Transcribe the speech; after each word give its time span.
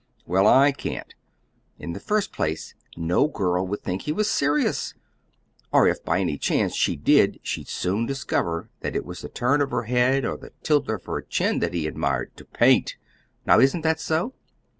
"Well, 0.25 0.47
I 0.47 0.71
can't. 0.71 1.13
In 1.77 1.93
the 1.93 1.99
first 1.99 2.33
place, 2.33 2.73
no 2.97 3.27
girl 3.27 3.67
would 3.67 3.83
think 3.83 4.01
he 4.01 4.11
was 4.11 4.27
serious; 4.31 4.95
or 5.71 5.87
if 5.87 6.03
by 6.03 6.19
any 6.19 6.39
chance 6.39 6.75
she 6.75 6.95
did, 6.95 7.39
she'd 7.43 7.67
soon 7.67 8.07
discover 8.07 8.71
that 8.79 8.95
it 8.95 9.05
was 9.05 9.21
the 9.21 9.29
turn 9.29 9.61
of 9.61 9.69
her 9.69 9.83
head 9.83 10.25
or 10.25 10.37
the 10.37 10.53
tilt 10.63 10.89
of 10.89 11.05
her 11.05 11.21
chin 11.21 11.59
that 11.59 11.75
he 11.75 11.85
admired 11.85 12.35
TO 12.35 12.45
PAINT. 12.45 12.95
Now 13.45 13.59
isn't 13.59 13.81
that 13.81 13.99
so?" 13.99 14.33